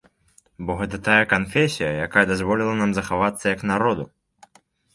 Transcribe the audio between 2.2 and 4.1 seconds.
дазволіла нам захавацца, як народу.